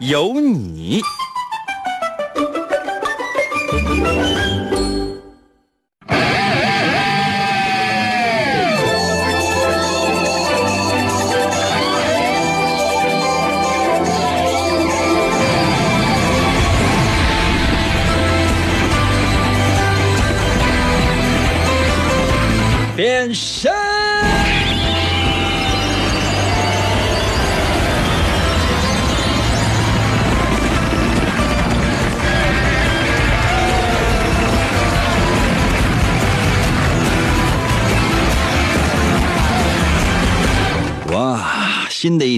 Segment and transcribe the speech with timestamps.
[0.00, 1.02] 有你。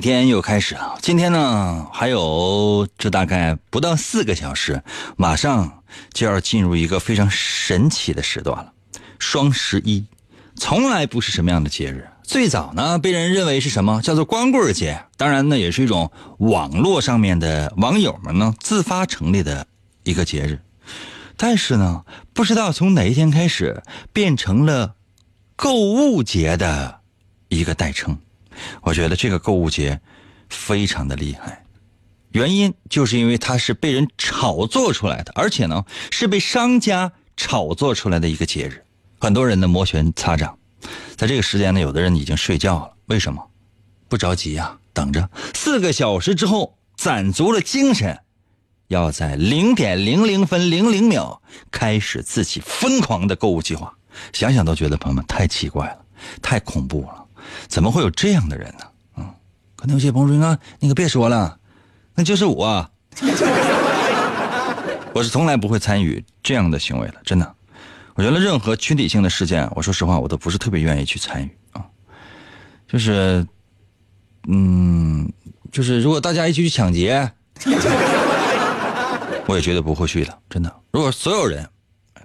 [0.01, 0.98] 天又开始了。
[1.03, 4.83] 今天呢，还有这大概不到四个小时，
[5.17, 8.73] 马上就要进入一个非常神奇的时段了——
[9.19, 10.05] 双十一。
[10.57, 14.03] 从来不是什么样的节日，最早呢被人认为是什么？
[14.03, 15.05] 叫做光棍节。
[15.17, 19.67] 当然呢，也是一种网络上面的网友们呢自发成立的
[20.03, 20.61] 一个节日。
[21.37, 22.05] 但是呢，
[22.35, 24.95] 不知道从哪一天开始，变成了
[25.57, 27.01] 购物节的
[27.48, 28.19] 一个代称。
[28.83, 30.00] 我觉得这个购物节
[30.48, 31.64] 非常的厉害，
[32.33, 38.84] 原因就是因为它是被人炒作出来的，而且呢是被商家炒作出来的一个节日。
[39.19, 40.58] 很多人呢摩拳擦掌，
[41.17, 42.92] 在这个时间呢，有的人已经睡觉了。
[43.06, 43.50] 为什么？
[44.08, 48.19] 不着急呀，等着四个小时之后攒足了精神，
[48.89, 53.95] 要在零点零零分零零秒开始自己疯狂的购物计划。
[54.33, 55.98] 想想都觉得朋友们太奇怪了，
[56.42, 57.20] 太恐怖了。
[57.68, 58.86] 怎么会有这样的人呢？
[59.16, 59.34] 嗯，
[59.77, 61.58] 可能有些朋友说：“啊，你可别说了，
[62.14, 62.90] 那就是我。
[65.12, 67.55] 我是从来不会参与这样的行为的，真的。
[68.14, 71.84] 我觉得任何群体性的事件，我说实话，我都不是特别愿意去参与啊。
[72.86, 73.44] 就是，
[74.46, 75.30] 嗯，
[75.72, 77.30] 就是如果大家一起去抢劫，
[79.46, 80.72] 我也绝对不会去的，真的。
[80.92, 81.68] 如果所有人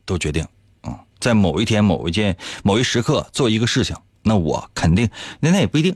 [0.06, 0.46] 都决定，
[0.84, 3.96] 嗯，在某一天、某一件、某一时刻做一个事情。
[4.28, 5.08] 那我肯定，
[5.40, 5.96] 那那也不一定。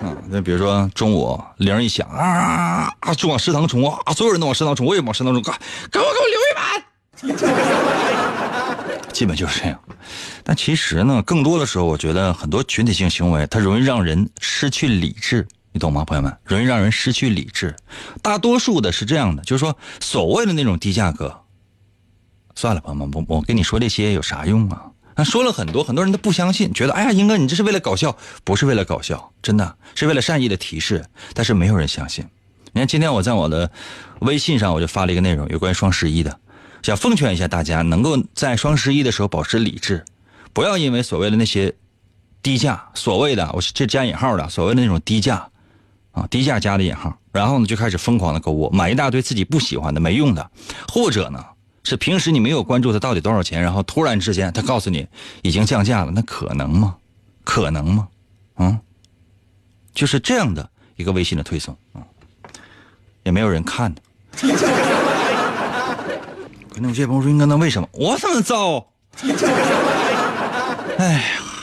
[0.00, 5.52] 嗯，那比如说中午铃一响啊啊，就往食堂冲啊，所有人都往食堂冲，我也往食堂冲，给
[5.90, 6.64] 给我给我留一碗。
[9.12, 9.78] 基本就是这样。
[10.44, 16.34] 但其实呢，更多的时候，我觉得很多群体性行为，它容易让人失去理智，你懂吗，朋友们？
[16.44, 17.76] 容易让人失去理智。
[18.22, 21.36] 大多数的是这样的，就是说，所谓的那种低价格，
[22.54, 24.82] 算了，朋友们，我我跟你说这些有啥用啊？
[25.18, 32.24] 他说了很多，很多人都不相信，觉得哎呀，英哥你这是为了搞笑，不是为了搞笑，真的是为了善意的提示，但是没有人相信。
[32.72, 33.68] 你看今天我在我的
[34.20, 36.38] 微信上我就发了一个内容，有关于双十一的，
[36.82, 40.04] 想奉劝一下大家，能够在双十一的时候保持理智，
[40.52, 41.74] 不要因为所谓的那些
[42.40, 45.48] 低价，所谓的我是这加引号的，所谓的那种低价
[46.12, 50.48] 啊，低价加的引号，然后呢就开始疯狂的购物，买一大堆自己不喜欢的没用的，
[50.86, 51.44] 或者呢。
[51.88, 55.06] 是平时你没有关注它到底多少钱，然后突然之间它告诉你
[55.40, 56.96] 已经降价了，那可能吗？
[57.44, 58.08] 可能吗？
[58.56, 58.78] 啊，
[59.94, 62.04] 就是这样的一个微信的推送啊，
[63.22, 64.02] 也没有人看的。
[66.68, 68.86] 可能有些朋友说：“应该那为什么我这么糟？”
[70.98, 71.22] 哎呀，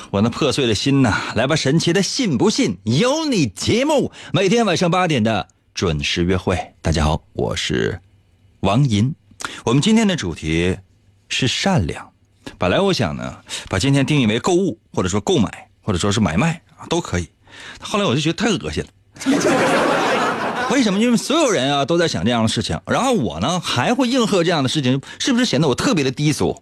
[0.09, 1.13] 我那破碎的心呐！
[1.35, 6.73] 来吧，神奇的信不信由你节目，每天晚上八点的准时约会。
[6.81, 8.01] 大家好，我是
[8.61, 9.13] 王银。
[9.65, 10.77] 我们今天的主题
[11.27, 12.07] 是善良。
[12.59, 13.35] 本来我想呢，
[13.67, 17.27] 把今天定义为购物，或者说购买，或者说是买卖啊，都可以。
[17.79, 18.89] 后来我就觉得太恶心了。
[20.69, 20.99] 为什么？
[20.99, 26.61] 因为所有人啊都在想这样的事情，然后我呢还会应和这样的事情，是不是显得我特别的低俗？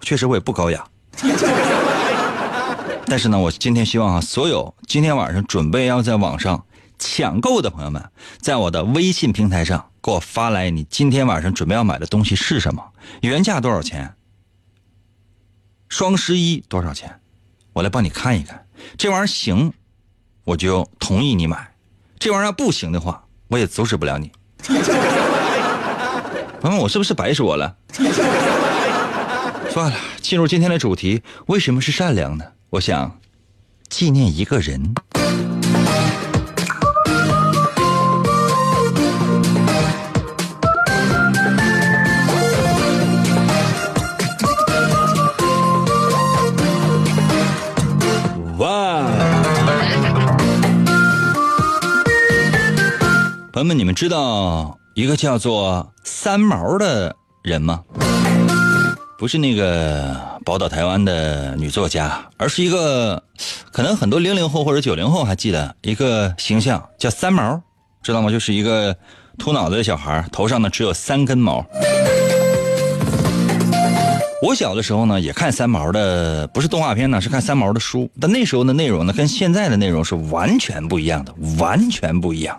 [0.00, 0.82] 确实我也不高雅。
[3.04, 6.64] 但是呢，我今天希望啊，所有今天晚上准备要在网上
[6.98, 8.02] 抢购的朋友们，
[8.40, 9.84] 在我的微信平台上。
[10.08, 12.82] 给我发来你今天晚上准备要买的东西是什么？
[13.20, 14.14] 原价多少钱？
[15.90, 17.20] 双十一多少钱？
[17.74, 18.66] 我来帮你看一看。
[18.96, 19.70] 这玩意儿行，
[20.44, 21.58] 我就同意你买；
[22.18, 24.32] 这玩意儿不行的话，我也阻止不了你。
[26.62, 27.76] 问问我是不是白说了？
[29.68, 32.46] 算了，进入今天的主题，为什么是善良呢？
[32.70, 33.20] 我想
[33.90, 34.94] 纪念一个人。
[53.58, 57.82] 朋友们，你们知道一个叫做三毛的人吗？
[59.18, 63.20] 不是那个宝岛台湾的女作家，而是一个
[63.72, 67.60] 可能很多零零后或者九零后还记得一个形象，叫三毛，
[68.00, 68.30] 知道吗？
[68.30, 68.96] 就是一个
[69.38, 71.66] 秃脑袋的小孩，头上呢只有三根毛。
[74.40, 78.08] 我小的时候呢，也看三毛的，不是动画片呢，是看三毛的书。
[78.20, 82.56] 但那时候的内容呢，跟现在的内容是完全不一样的，完全不一样。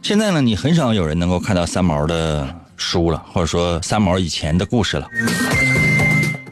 [0.00, 5.08] 现在呢，你很少有人能够看到三毛的书了，或者说三毛以前的故事了。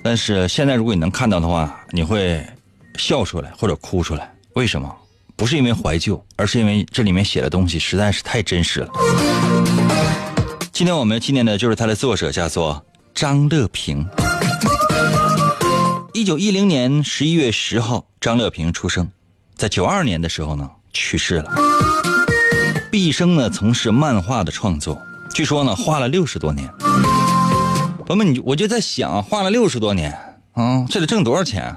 [0.03, 2.45] 但是现在，如果你能看到的话，你会
[2.99, 4.29] 笑出来或者哭出来。
[4.55, 4.93] 为什么？
[5.37, 8.89] 不是因为怀旧，而是因为这里面写的东西实在是太真实了。
[10.73, 12.85] 今天我们纪念的就是他的作者，叫做。
[13.15, 14.07] 张乐平，
[16.13, 19.11] 一九一零年十一月十号，张乐平出生，
[19.55, 21.53] 在九二年的时候呢去世了。
[22.91, 25.01] 毕生呢从事漫画的创作，
[25.35, 26.69] 据说呢画了六十多年。
[28.07, 30.13] 朋友们，你我就在想，画了六十多年，
[30.53, 31.77] 啊，这得挣多少钱？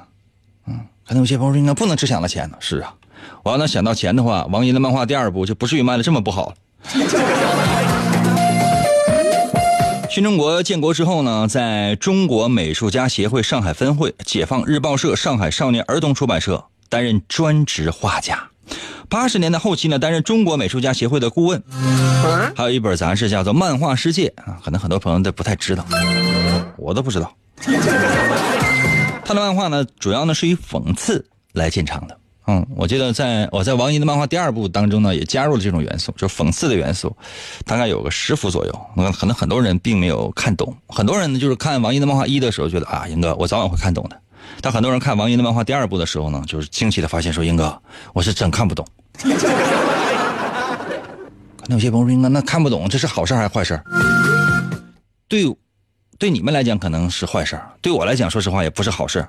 [0.68, 2.58] 嗯，可能有些朋友应该不能只想到钱呢。
[2.60, 2.94] 是啊，
[3.44, 6.56] 我要能想到钱的话，王银的漫画第二部就不至于卖的这么不好了。
[10.16, 18.42] 新中国建国之后呢，在中国美术家协会上海分会、解放日报社、上海少年儿童出版社担任专职画家。
[19.10, 21.62] 八十年代后期呢，担任中国美术家协会的顾问。
[22.56, 25.86] 还有一本杂志叫做《漫画世界》啊，可能很多朋友都不太知道，
[26.78, 27.36] 我都不知道。
[29.26, 32.18] 他的漫画呢，主要呢是以讽刺来见长的。
[32.48, 37.16] 嗯，我记得在我在王姨的漫画第二部当中呢，也加入了这种元素，就讽刺的元素，
[37.66, 38.82] 大概有个十幅左右。
[38.96, 44.22] 那可能很多人并没有看懂，很多人呢就是看王姨的漫画一的时候觉得啊，英哥我早晚会看懂的。
[44.62, 47.82] 但很多人看王姨的漫画第二部的时候呢，就是惊奇的发现说，英哥
[48.14, 48.86] 我是真看不懂。
[49.24, 49.30] 可
[51.68, 53.82] 能有些朋友说，英哥那看不懂这是好事还是坏事？
[55.28, 55.44] 对，
[56.20, 59.28] 对你们来讲可能是坏事，对我来讲说实话也不是好事。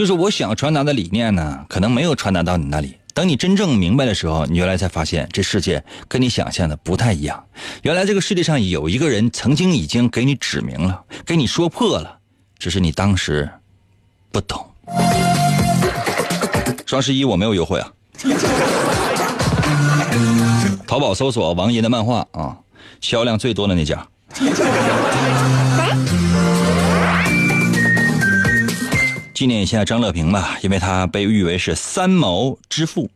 [0.00, 2.96] 就是我想传达的理念呢，可能没有传达到你那里。
[3.12, 7.44] 等你真正明白的时候，你原来才发现这世界跟你想象的不太一样。
[7.82, 12.16] 原来这个世界上有一个人曾经已经给你指明了，给你说破了，
[12.58, 13.46] 只是你当时
[14.32, 14.66] 不懂。
[16.86, 17.92] 双十一我没有优惠啊！
[20.86, 22.56] 淘宝搜索王爷的漫画啊，
[23.02, 24.08] 销量最多的那家。
[29.40, 33.10] 纪念一下张乐平吧，因为他被誉为是三毛之父。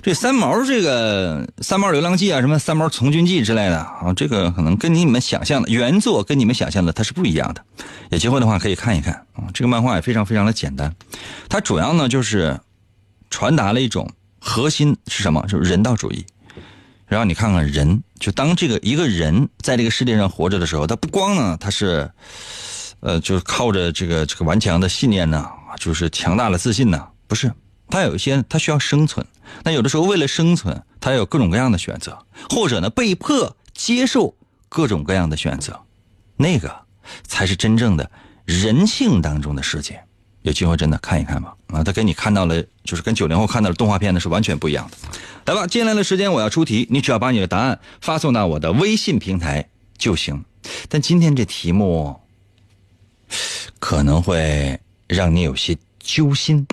[0.00, 7.62] 这三毛这个《三毛流浪记》啊，什么《三毛从军记》之类的啊，这个可能跟你们想象的原作跟你们想象的它是不一样的。
[8.08, 10.90] 有机会的话可以看一看啊，这个漫画也非常非常的简单。
[11.46, 12.58] 它主要呢就是
[13.28, 15.44] 传达了一种核心是什么？
[15.46, 16.24] 就是人道主义。
[17.06, 22.10] 然后你看看人，就当这个一个人在这个世界上活着的时候，他不光呢他是，
[23.06, 25.48] 呃，就是靠着这个这个顽强的信念呢。
[25.78, 27.06] 就是强大的自信呢？
[27.28, 27.52] 不是，
[27.90, 29.24] 他有一些他需要生存，
[29.62, 32.18] 那有的时候为了生存，他有各种各样的选择，
[32.48, 34.34] 或者呢被迫接受
[34.70, 35.78] 各种各样的选择，
[36.36, 36.74] 那个
[37.24, 38.10] 才是真正的
[38.46, 40.02] 人性当中的世界。
[40.42, 44.96] 有机会真的看一看吧，啊，他跟你看到了，就是跟九零后看到的动画片呢是完全不一样的。
[45.44, 50.42] 来吧，接下来的时间我要出题，你只要把你的答案发送到我的微信平台就行。
[50.88, 52.18] 但今天这题目
[53.78, 54.78] 可能会。
[55.08, 56.66] 让你有些揪心。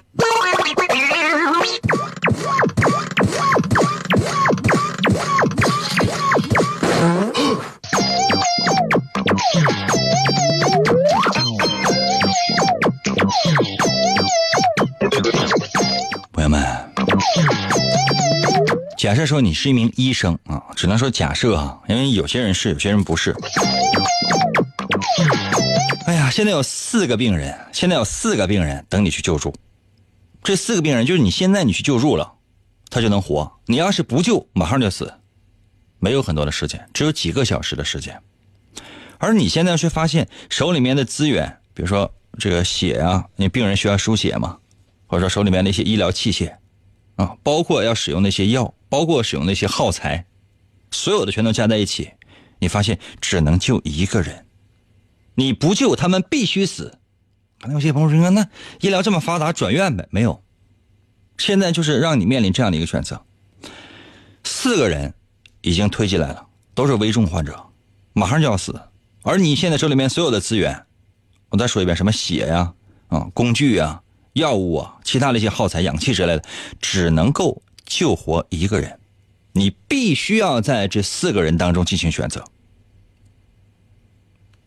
[16.32, 16.60] 朋友们，
[18.98, 23.36] 假设说你是一名医生啊，只能说假设啊，因为有些人是，有些人不是。
[26.34, 29.54] 现在有四个病人，现在有四个病人等你去救助。
[30.44, 32.34] 这四个病人就是你现在你去救助了，
[32.90, 33.60] 他就能活。
[33.68, 35.14] 你要是不救，马上就死。
[36.00, 38.20] 没有很多的时间，只有几个小时的时间。
[39.20, 44.58] 而你现在却发现手里面的资源，比如说这个血啊，你病人需要输血嘛，
[45.06, 46.52] 或者说手里面那些医疗器械
[47.16, 50.26] 啊，包括要使用那些药，包括使用那些耗材，
[50.90, 52.10] 所有的全都加在一起，
[52.58, 54.44] 你发现只能救一个人。
[55.36, 56.98] 你不救他们必须死，
[57.60, 58.48] 可能有些朋友说：“那
[58.82, 60.44] 医疗这么发达，转院呗？”没有，
[61.38, 63.24] 现在就是让你面临这样的一个选择。
[64.44, 65.14] 四个人
[65.62, 67.68] 已经推进来了，都是危重患者，
[68.14, 68.80] 马上就要死。
[69.24, 70.86] 而你现在手里面所有的资源，
[71.50, 72.74] 我再说一遍，什么血呀、
[73.08, 76.44] 啊工具啊、药物啊、其他的一些耗材、氧气之类的，
[76.82, 79.00] 只能够救活一个人，
[79.54, 82.44] 你必须要在这四个人当中进行选择。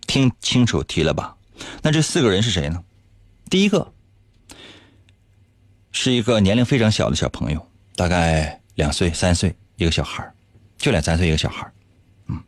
[0.07, 1.37] 听清楚题了吧？
[1.83, 2.83] 那这四个人是谁呢？
[3.49, 3.93] 第一个
[5.93, 10.29] 是一个年龄非常小的小朋友，大概两岁、三岁，一个小孩
[10.77, 11.71] 就两三岁一个小孩
[12.29, 12.41] 嗯，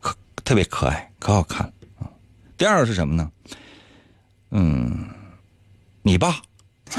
[0.00, 2.08] 可特别可爱，可好看了啊。
[2.56, 3.30] 第二个是什么呢？
[4.50, 5.08] 嗯，
[6.02, 6.40] 你爸。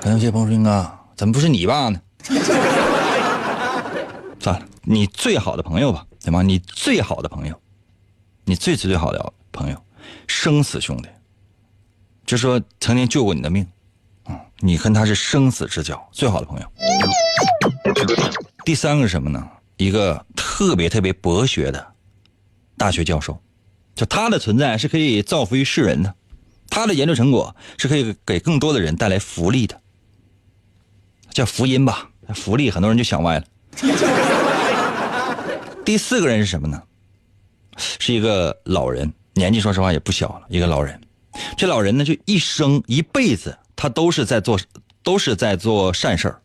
[0.00, 2.00] 可能有些朋友说：“英哥，怎么不是你爸呢？”
[4.38, 6.42] 算了，你最好的朋友吧，对吗？
[6.42, 7.58] 你最好的朋友，
[8.44, 9.84] 你最最最好的朋友，
[10.26, 11.08] 生死兄弟，
[12.26, 13.66] 就说曾经救过你的命，
[14.26, 16.66] 嗯，你跟他是生死之交，最好的朋友。
[18.64, 19.48] 第三个是什么呢？
[19.76, 21.94] 一个特别特别博学的
[22.76, 23.40] 大学教授，
[23.94, 26.14] 就他的存在是可以造福于世人的，
[26.68, 29.80] 他的研究成果是可以给更多的人带来福利的，
[31.30, 33.46] 叫福音吧，福利很多人就想歪了。
[35.84, 36.82] 第四个人是什么呢？
[37.76, 41.00] 是一个老人，年纪说实话也不小了，一个老人。
[41.56, 44.58] 这老人呢，就一生一辈子，他都是在做，
[45.02, 46.40] 都是在做善事儿，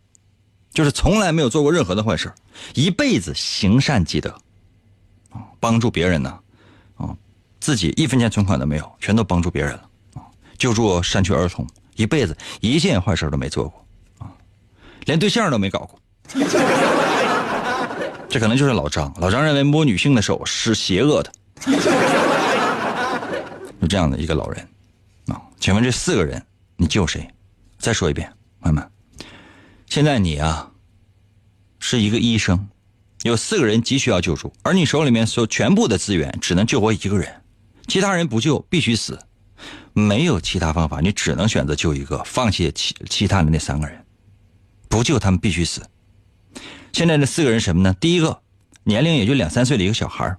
[0.73, 2.33] 就是从来没有做过任何的坏事
[2.73, 4.31] 一辈子行善积德，
[5.29, 6.39] 啊，帮助别人呢，
[6.95, 7.15] 啊，
[7.59, 10.25] 自己一分钱存款都没有，全都帮助别人了，啊，
[10.57, 13.85] 救助山区儿童，一辈子一件坏事都没做过，
[14.17, 14.33] 啊，
[15.05, 15.99] 连对象都没搞过。
[18.29, 19.13] 这可能就是老张。
[19.19, 21.31] 老张认为摸女性的手是邪恶的，
[23.81, 24.67] 就这样的一个老人
[25.27, 25.41] 啊。
[25.59, 26.41] 请问这四个人
[26.77, 27.27] 你救谁？
[27.79, 28.31] 再说一遍，
[28.61, 28.91] 朋友们，
[29.87, 30.69] 现在你啊
[31.79, 32.67] 是一个医生，
[33.23, 37.41] 有四个人急需要救助，而你手里面所全部的资源只能救活一个人，
[37.87, 39.17] 其他人不救必须死，
[39.93, 44.05] 没有其他方法，你只能选择救一个，放弃其其他的那三个人，
[44.87, 45.81] 不救他们必须死。
[46.91, 47.95] 现在这四个人什么呢？
[47.99, 48.41] 第一个，
[48.83, 50.35] 年龄也就两三岁的一个小孩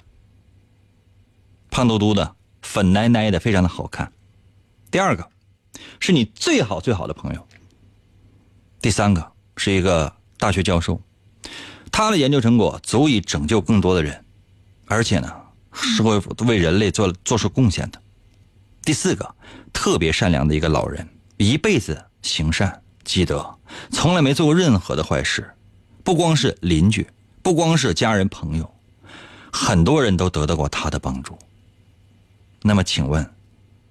[1.71, 4.13] 胖嘟嘟的，粉奶奶的，非常的好看。
[4.91, 5.29] 第二个，
[6.01, 7.47] 是你最好最好的朋友。
[8.83, 11.01] 第三个是一个大学教授，
[11.93, 14.25] 他的研究成果足以拯救更多的人，
[14.87, 15.33] 而且呢
[15.73, 18.01] 是会为人类做做出贡献的。
[18.83, 19.35] 第四个，
[19.73, 23.59] 特别善良的一个老人，一辈子行善积德，
[23.91, 25.55] 从来没做过任何的坏事。
[26.03, 27.07] 不光是邻居，
[27.43, 28.71] 不光是家人朋友，
[29.53, 31.39] 很多人都得到过他的帮助。
[32.63, 33.31] 那么，请问，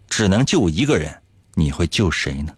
[0.10, 1.16] 只能救一个人，
[1.56, 2.54] 你会救谁呢？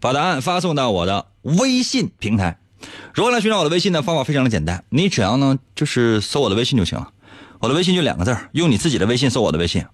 [0.00, 2.58] 把答案发送到我的微信平台。
[3.14, 4.02] 如何来寻找我的微信呢？
[4.02, 7.12] 方法非常的简单，你只要呢就是搜我的微信就行了。
[7.60, 9.84] 我的微信就两个字用你自己的微信搜我的微信，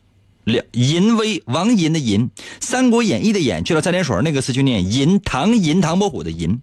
[0.44, 2.28] 两银威王银的银，
[2.61, 6.61] 《三国演义》的演去了三点水那个字就念银，唐银唐伯虎的银。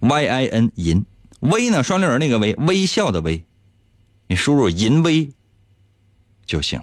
[0.00, 1.04] Y i n 银
[1.40, 3.44] 微呢双立人那个微微笑的微，
[4.26, 5.30] 你输入银微
[6.44, 6.80] 就行。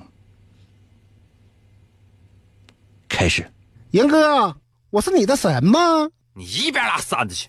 [3.08, 3.46] 开始，
[3.92, 4.56] 严哥，
[4.90, 6.10] 我是你的神吗？
[6.34, 7.48] 你一边拉扇子去！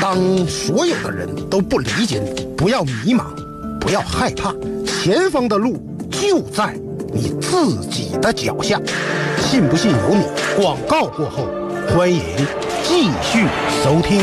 [0.00, 3.34] 当所有的人都不理解你，不要迷茫，
[3.78, 4.54] 不要害怕，
[4.86, 6.72] 前方的路就在
[7.12, 8.80] 你自己的脚下。
[9.38, 10.24] 信不信由你。
[10.56, 11.46] 广告过后，
[11.88, 12.20] 欢迎。
[12.88, 13.48] 继续
[13.82, 14.20] 收听。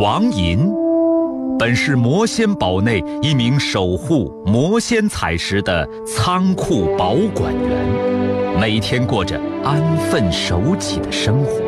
[0.00, 0.72] 王银
[1.58, 11.67] 本是魔仙堡内一名守护魔仙彩石的仓库保管员，每天过着安分守己的生活。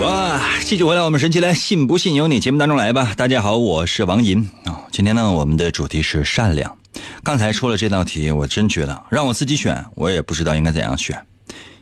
[0.00, 0.40] 哇！
[0.60, 3.14] 继续回来，我们神奇来信不信由你节目当中来吧。
[3.16, 4.86] 大家好，我是王银啊。
[4.92, 6.78] 今天呢，我们的主题是善良。
[7.24, 11.26] 刚才出了这道题，我真觉得让我自己选，我也不知道应该怎样选。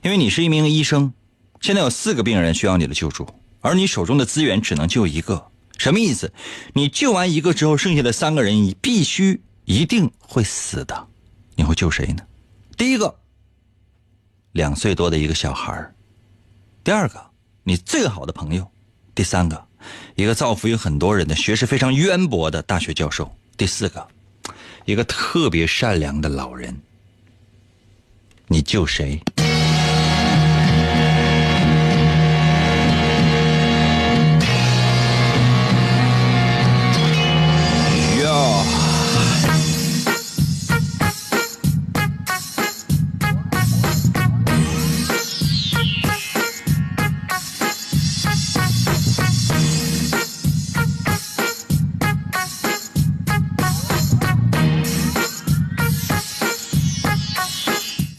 [0.03, 1.13] 因为你是一名医生，
[1.61, 3.29] 现在有四个病人需要你的救助，
[3.61, 6.33] 而你手中的资源只能救一个，什么意思？
[6.73, 11.07] 你救完一个之后，剩下的三个人必须一定会死的。
[11.55, 12.23] 你会救谁呢？
[12.79, 13.15] 第一个，
[14.53, 15.75] 两岁多的一个小孩；
[16.83, 17.21] 第二个，
[17.69, 18.63] 你最好的朋友；
[19.13, 19.67] 第三个，
[20.15, 23.25] 一个造福于很多人的学识非常渊博的大学教授；
[23.57, 24.07] 第四个，
[24.85, 26.81] 一个特别善良的老人。
[28.47, 29.21] 你救谁？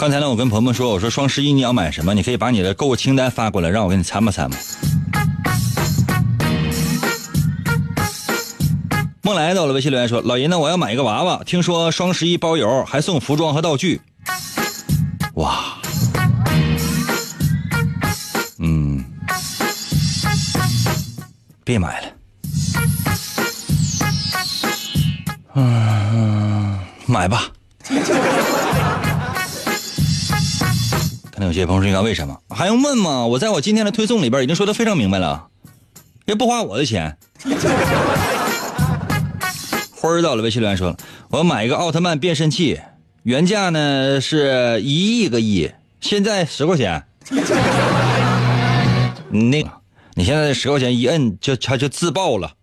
[0.07, 2.13] 刚才呢，我跟鹏鹏说，我说双十一你要买什么？
[2.13, 4.55] 你可以把你的购物清单发过来，让我给你参谋参谋。
[9.21, 13.99] 梦来到了微信留言说：“老爷呢，我要买一个娃娃，听说双十一包邮，还送服装和道具。”
[15.35, 15.77] 哇，
[18.59, 19.03] 嗯，
[21.65, 22.07] 别买了，
[25.55, 27.51] 嗯，买吧。
[31.37, 33.27] 可能有些朋友说：“应该为什么还用问吗？
[33.27, 35.49] 我在我今天的推送里边已经说的非常明白了，
[36.25, 37.15] 也不花我的钱。
[39.93, 40.97] ”花儿到了，微信留言说
[41.29, 42.79] ：“我要买一个奥特曼变身器，
[43.21, 45.69] 原价呢是一亿个亿，
[46.01, 47.03] 现在十块钱。
[49.29, 49.69] 那个，
[50.15, 52.53] 你现在十块钱一摁就它就自爆了。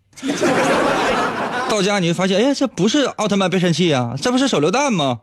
[1.69, 5.20] 到家你会发现，哎，这不是奥特曼变身器啊，这不是手榴弹吗？”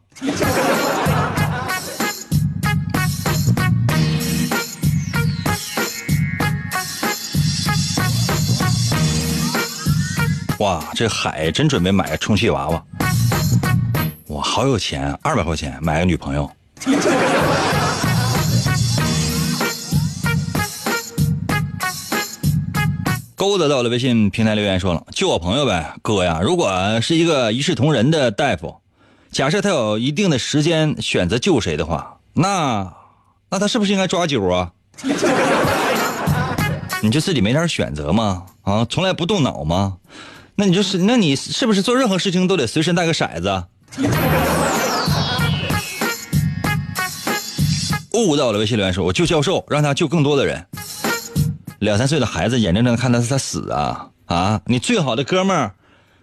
[10.62, 12.84] 哇，这海真准备买个充气娃娃，
[14.28, 16.48] 哇，好有钱，二百块钱买个女朋友。
[23.36, 26.40] 勾搭到了微信平台留言说了，救我朋友呗，哥呀！
[26.44, 28.76] 如果是一个一视同仁的大夫，
[29.32, 32.94] 假设他有一定的时间选择救谁的话，那
[33.50, 34.72] 那他是不是应该抓阄啊？
[37.02, 38.46] 你就自己没点选择吗？
[38.62, 39.98] 啊，从来不动脑吗？
[40.62, 43.64] 那你就是，那你是不是做任何事情都得随身带个骰子？
[48.14, 50.68] 误导了微信留言说：“我救教授，让他救更多的人。”
[51.82, 54.62] 两三岁的孩子眼睁睁看他他死啊啊！
[54.68, 55.74] 你最好的哥们儿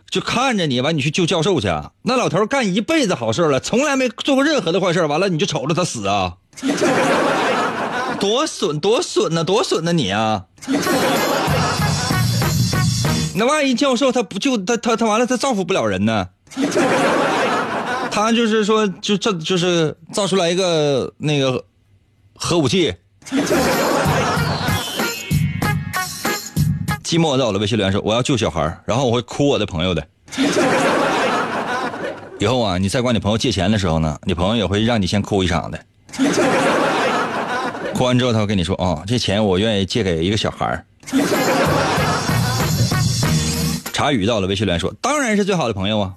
[0.09, 1.67] 就看着你，完你去救教授去。
[2.03, 6.35] 那老头干一辈子好事了，从来没做过任何的坏事，完了你就瞅着他死啊！
[8.21, 10.45] 多损多损呢，多损呢你啊！
[13.39, 16.27] 那万一教授他不救他他他完了他造福不了人呢？
[18.11, 21.65] 他就是说就这就是造出来一个那个
[22.35, 22.93] 核武器。
[27.05, 30.05] 寂寞到了，微信留言说我要救小孩然后我会哭我的朋友的。
[32.41, 35.79] 以后啊，你再管你朋友借钱的时候呢，你朋友也会让你先哭一场的。
[37.95, 40.85] 哭完之后他会跟你说哦，这钱我愿意借给一个小孩
[43.99, 46.15] 茶语到了，微信留言说当然是最好的朋友啊，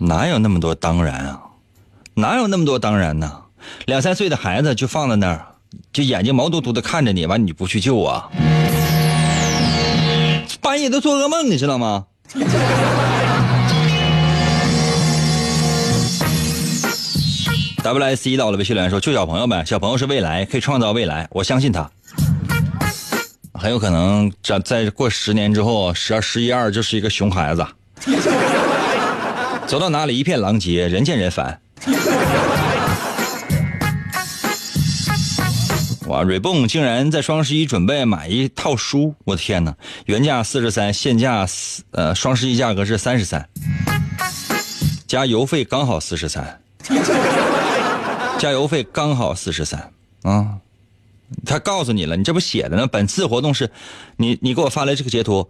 [0.00, 1.40] 哪有那么多当然啊，
[2.12, 3.40] 哪有那么多当然呢？
[3.86, 5.46] 两三岁的孩子就放在那儿，
[5.94, 8.28] 就眼睛毛嘟嘟的看着你，完你不去救啊？
[10.60, 12.04] 半夜都做噩梦，你知道吗？
[17.82, 21.90] WIC 到了，微信留言说救小朋友呗，小朋友是未来，可以创造未来，我相信他。
[23.54, 27.64] 很有可能在在过十年之后，十二十一二就是一个熊孩子，
[29.66, 31.60] 走到哪里一片狼藉，人见人烦。
[36.06, 39.74] 哇，瑞蹦竟然在双十一准备买一套书，我的天哪！
[40.06, 43.48] 原价四十三，现价四呃双十一价格是三十三，
[45.06, 46.60] 加邮费刚好四十三，
[48.38, 49.90] 加邮费刚好四十三
[50.24, 50.58] 啊！
[51.44, 52.86] 他告诉你了，你这不写的呢？
[52.86, 53.70] 本次活动是，
[54.16, 55.48] 你你给我发来这个截图，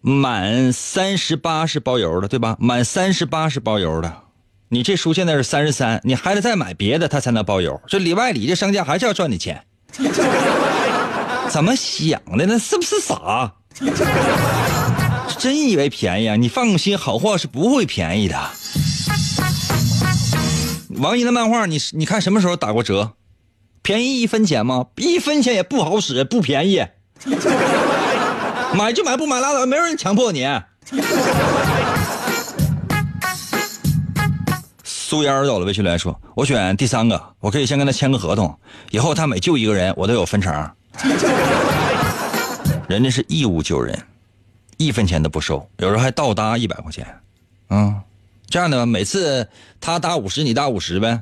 [0.00, 2.56] 满三十八是包邮的，对吧？
[2.58, 4.12] 满三十八是包邮的。
[4.68, 7.80] 你这书现在是三十三，你还得再买别的，他才能包邮。
[7.88, 9.64] 这里外里这商家还是要赚你钱。
[11.48, 12.58] 怎么想的呢？
[12.58, 13.52] 是不是傻？
[15.38, 16.36] 真以为便宜啊？
[16.36, 18.38] 你放心，好货是不会便宜的。
[20.98, 23.12] 王姨的漫画，你你看什么时候打过折？
[23.82, 24.86] 便宜一分钱吗？
[24.96, 26.84] 一分钱也不好使，不便宜。
[28.74, 30.46] 买就买，不买拉倒，没有人强迫你。
[34.84, 38.56] 苏烟到了微信来说：“我选第三个，我可以先跟他签个合同，
[38.90, 40.70] 以后他每救一个人，我都有分成。
[42.86, 43.98] 人家是义务救人，
[44.76, 47.04] 一分钱都不收，有时候还倒搭一百块钱。
[47.70, 48.00] 嗯，
[48.48, 49.48] 这样的吧，每次
[49.80, 51.20] 他搭五十，你搭五十呗。”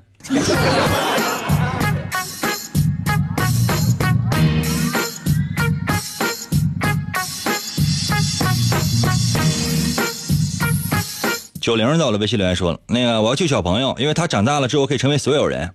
[11.69, 15.71] 九零到了，微信留言说了：“那个我要救小朋友，因为他长大了之后可以成为所有人。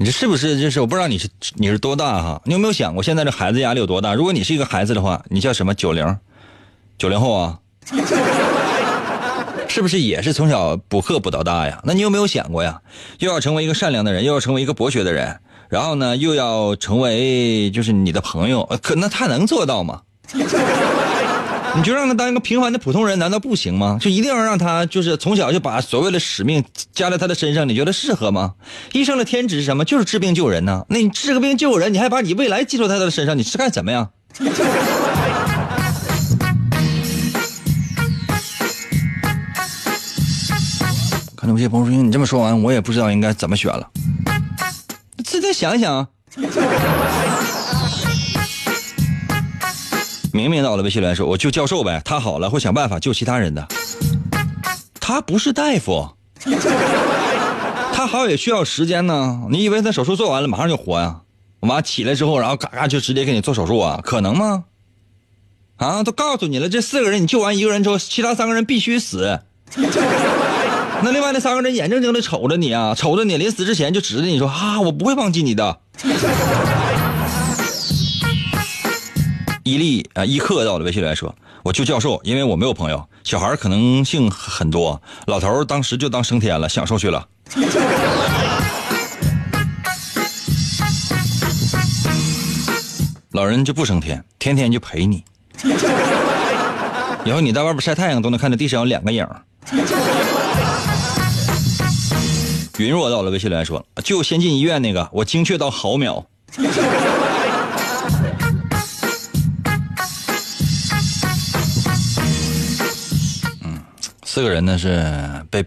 [0.00, 2.42] 你这是不是就是我不知道你是你是多大哈？
[2.44, 4.14] 你有没有想过现在这孩子压力有多大？
[4.14, 6.18] 如果你是一个孩子的话，你叫什么九零？
[6.98, 7.60] 九零后啊？
[9.68, 11.80] 是不是也是从小补课补到大呀？
[11.84, 12.80] 那你有没有想过呀？
[13.20, 15.38] 又要成为一个善良的人，又要成为一个博学的人，
[15.68, 20.02] 然后呢，又要成为就是你的朋友，可那他能做到吗？”
[21.76, 23.98] 你就让他当一个平凡的普通人，难道不行吗？
[24.00, 27.68] 就一定要让他就是从小就把所谓的使命加在他的身上？
[27.68, 28.54] 你觉得适合吗？
[28.92, 29.84] 医生的天职是什么？
[29.84, 30.84] 就是治病救人呢。
[30.88, 34.08] 那你治个病救人，你还把你未来寄托在他的身上，你是干什么呀？
[41.36, 43.88] 可能有些朋友说，你这么说完，我也不知道应该怎么选了。
[45.24, 46.08] 自己想想。
[50.38, 53.66] 明明到了微信留言说：“我救教授呗，他好了会想办法救其他人的。
[55.00, 56.08] 他不是大夫，
[57.92, 59.40] 他好也需要时间呢。
[59.50, 61.22] 你以为他手术做完了马上就活呀？
[61.58, 64.00] 完起来之后，然后嘎嘎就直接给你做手术啊？
[64.04, 64.62] 可能吗？
[65.78, 69.40] 啊，都告诉你了，这四个人你救完一个人之后，其他三个人必须死。
[71.02, 75.80] 那另外那三个人眼睁睁的瞅着你啊，瞅着你临死之前就指着你说啊，我不会忘记你的。”
[79.68, 87.28] 伊利啊，伊克到的微信来说：“我救教授，因为我没有朋友，小孩可能性很多，老头当时就当升天了，享受去了。
[93.32, 95.22] 老人就不升天，天天就陪你。
[97.26, 99.28] 以后你在外边晒太阳，都能看到地上有两个影。
[102.78, 106.24] ”云若到了微信来说：“就先进医院那个，我精确到毫秒。”
[114.38, 115.04] 四个人呢是
[115.50, 115.66] 被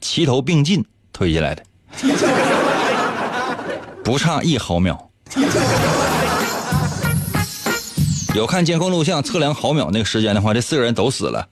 [0.00, 1.62] 齐头并进推进来的，
[4.02, 5.10] 不差一毫秒。
[8.34, 11.46] 有看监控录像测量毫秒那个时间的话，这四个人都死了。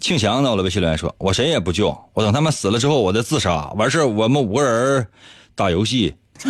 [0.00, 3.72] 庆祥到了微信留言说：“我谁也不救，我等他们死了之后，我再自杀。
[3.74, 5.08] 完事我们五个人
[5.56, 6.14] 打游戏，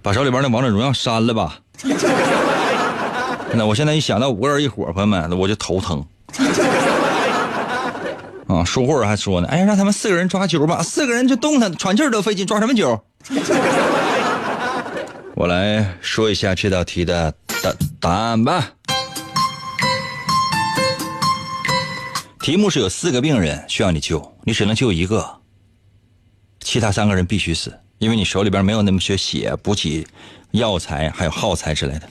[0.00, 1.58] 把手里边的王者荣耀删了吧。”
[3.56, 6.04] 那我现在一想到五个人一伙，朋友们，我就头疼。
[8.46, 13.00] 啊，说会儿还说呢，哎，让他们四个人抓阄吧，四个人就动弹，喘气儿都费劲，抓什么阄？
[15.34, 18.70] 我来说一下这道题的答答案吧。
[22.40, 25.38] 题目是有四个病人需要你救，你只能救一个，
[26.60, 30.06] 其他三个人必须死，因为你手里边没有那么些血、补给、
[30.50, 32.08] 药材还有耗材之类的。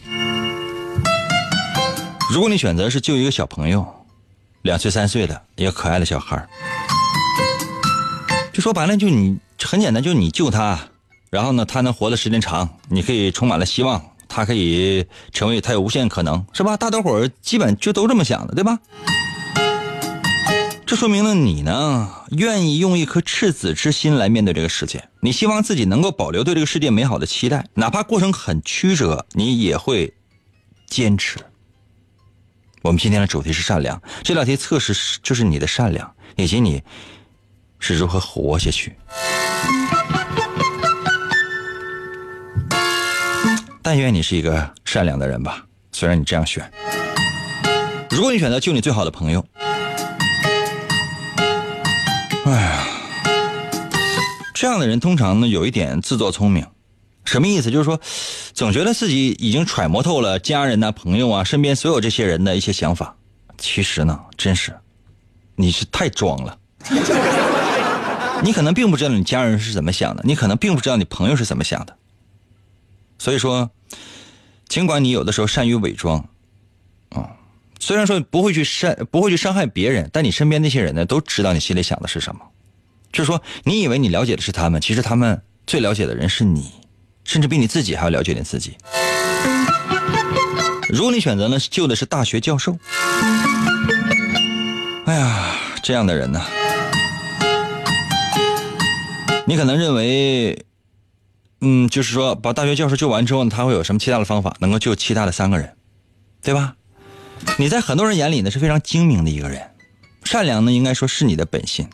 [2.32, 3.86] 如果你选择是救一个小朋友，
[4.62, 6.48] 两岁三岁的一个可爱的小孩
[8.52, 10.80] 就说白了，就你很简单，就你救他，
[11.30, 16.78] 然后呢，他能活的时间长，你可以充满了希望，他可以成为他有无限可能，是吧？
[16.78, 18.80] 大多伙基本就都这么想的，对吧？
[20.86, 30.14] 这说明了你呢，愿意用一颗赤子之心来面对这个世界，你希望自己能够保留对这个世界美好的期待，哪怕过程很曲折，你也会
[30.88, 31.38] 坚持。
[32.84, 34.94] 我们今天的主题是善良，这道题测试
[35.24, 36.84] 就是你的善良，以及你
[37.80, 38.94] 是如何活下去。
[43.82, 46.70] 但愿你是一个善良的人吧，虽然你这样选。
[48.10, 49.46] 如果你选择救你最好的朋友，
[52.46, 52.86] 哎呀，
[54.54, 56.68] 这样的人通常呢有一点自作聪明。
[57.26, 57.72] 什么意思？
[57.72, 58.00] 就是说，
[58.54, 63.16] 总觉得自己已经揣摩透了家人呐、朋友啊、身边所有这些人的一些想法。
[63.58, 64.76] 其实呢，真是，
[65.56, 66.58] 你是太装了。
[68.44, 71.96] 你可能并不知道你家人是怎么想的，你可能并不知道你朋友是怎么想的。
[73.18, 73.72] 所以说，
[74.68, 76.28] 尽管你有的时候善于伪装，
[77.10, 77.32] 啊，
[77.80, 82.42] 虽然说不会去伤不会去伤害别人，但你身边那些人呢，都知道你心里想的是什么。
[83.14, 85.42] 就是说，你以为你了解的是他们，其实他们。
[85.66, 86.70] 最了解的人是你，
[87.24, 88.78] 甚至比你自己还要了解你自己。
[90.90, 92.78] 如果你选择呢救的是大学教授，
[95.06, 96.42] 哎呀，这样的人呢，
[99.48, 100.66] 你可能认为，
[101.62, 105.76] 嗯，就是说把大学教授救完之后呢，他会有什么其他的方法能够救其他的三个人，
[106.42, 106.76] 对吧？
[107.58, 109.72] 你在很多人眼里呢是非常精明的一个人，
[110.24, 111.90] 善良呢应该说是你的本性，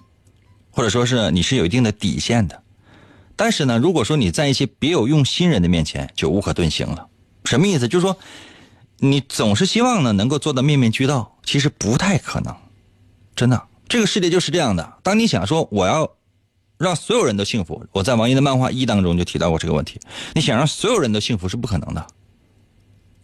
[0.72, 2.62] 或者说是你是有一定的底线的。
[3.40, 7.08] 但是呢，如果说你在一些别有用心人的面前就无可遁形了，
[7.46, 7.88] 什么意思？
[7.88, 8.18] 就是说，
[8.98, 12.54] 你总是希望呢能够做到面面俱到，其实不太可能。
[13.38, 14.98] 真的，这个世界就是这样的。
[15.04, 16.12] 当你想说我要
[16.78, 20.02] 让所有人都幸福，我在王一的漫画一当中就提到过这个问题。
[20.34, 22.06] 你想让所有人都幸福是不可能的，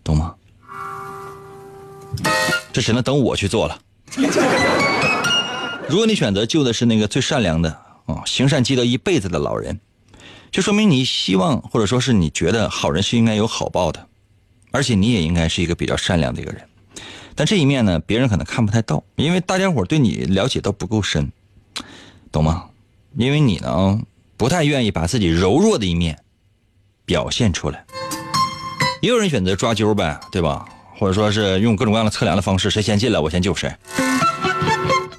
[0.01, 0.33] 懂吗？
[2.71, 3.77] 这只能等我去做了。
[5.89, 7.69] 如果你选择救的是那个最善良的
[8.05, 9.77] 啊，行善积德一辈子的老人，
[10.55, 14.07] 就说明你希望或者说是你觉得好人是应该有好报的，
[14.71, 16.61] 而且你也应该是一个比较善良的一个人。
[17.35, 21.29] 但这一面呢，别人可能看不太到，因为大家伙对你了解都不够深，
[22.31, 22.69] 懂吗？
[23.17, 23.99] 因为你呢，
[24.37, 26.19] 不太愿意把自己柔弱的一面
[27.03, 27.85] 表现出来。
[29.01, 30.65] 也有人选择抓阄呗，对吧？
[30.97, 33.75] 或者说是用各种各样的测量的方式，谁先进来我先救谁。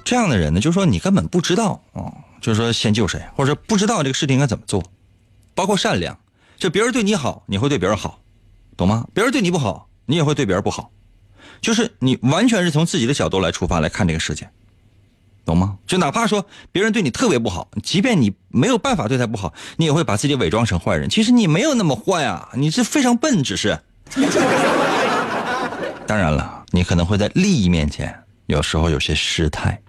[0.02, 4.82] 这样的人呢，就是说你根本不知道啊，就是说先救谁，或者说不知道这个事情应该怎么做。
[5.56, 6.16] 包括善良，
[6.56, 8.20] 就别人对你好，你会对别人好，
[8.76, 9.04] 懂吗？
[9.12, 10.92] 别人对你不好，你也会对别人不好。
[11.60, 14.48] 就是你完全是从自己的角度来出发来看这个世界，
[15.46, 15.78] 懂吗？
[15.86, 21.08] 就哪怕说别人对你特别不好，即便你没有办法对他不好，你也会把自己伪装成坏人。
[21.08, 23.78] 其实你没有那么坏啊，你是非常笨，只是。
[26.06, 28.14] 当然了，你可能会在利益面前
[28.46, 29.80] 有时候有些失态，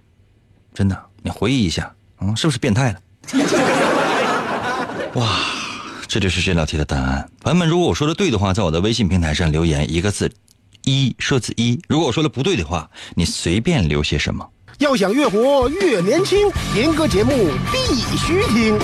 [0.74, 3.00] 真的，你回忆一下，嗯，是不是变态了？
[5.14, 5.28] 哇，
[6.08, 7.30] 这就是这道题的答案。
[7.42, 10.32] 朋友们，如果我说的对的话，在我的微信平台上留言一个字
[10.86, 14.48] “一”，设字一；如果我说的不对的话，你随便留些什么。
[14.80, 18.78] 要想越活越年轻，严哥节目必须听。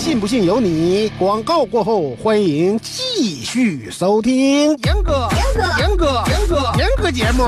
[0.00, 1.12] 信不信由你。
[1.18, 7.44] 广告过后，欢迎继续收听严哥严哥严哥严哥严哥节目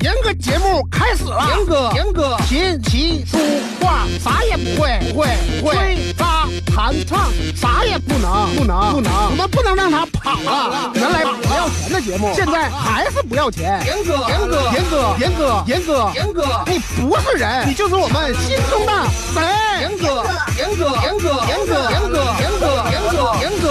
[0.00, 1.46] 严哥节目开始了。
[1.54, 3.36] 严哥严哥琴棋书
[3.82, 5.28] 画啥也不会不会
[5.60, 7.30] 不会，吹拉弹唱
[7.66, 10.92] 啥也不能不能不能，我们不能让他跑了。
[10.94, 13.82] 原来不要钱的节目，现在还是不要钱。
[13.84, 18.92] 严哥严哥严哥严哥严哥严哥，你不是人，你就是我们心中的
[19.34, 19.42] 神。
[19.80, 20.24] 严哥
[20.56, 21.26] 严哥严哥。
[21.48, 23.66] 严哥，严哥，严哥，严哥，严哥，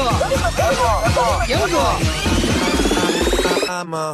[1.48, 1.78] 严哥，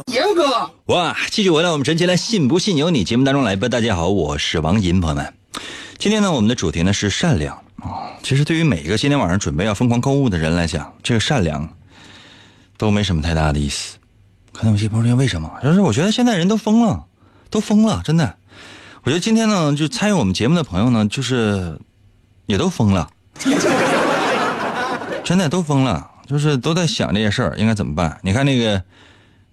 [0.06, 1.16] 严哥，哇！
[1.30, 3.68] 继续回到我们神奇的“信不信由你”节目当中来吧。
[3.68, 5.34] 大家好，我是王银，朋友们。
[5.98, 8.12] 今天呢，我们的主题呢是善良啊。
[8.22, 11.68] 其实对于每一个今天晚上准备要疯狂购物的人来讲，这个善良
[12.76, 13.98] 都没什么太大的意思。
[14.52, 15.50] 可能有些朋友说为什么？
[15.62, 17.04] 就是我觉得现在人都疯了，
[17.50, 18.36] 都疯了，真的。
[19.02, 21.78] 我觉得今天呢，就参与我们节目的朋友呢，就是
[22.46, 23.10] 也都疯了。
[25.24, 28.18] 真的都疯了，就是都在想这些事儿应该怎么办。
[28.22, 28.82] 你看那个，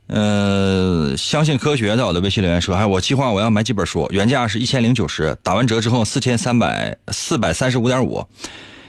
[0.09, 8.25] 呃，相信科学在我的微信留言说：“哎，我计划我要买几本书，原价是一千零九十，打完折之后四千三百四百三十五点五。”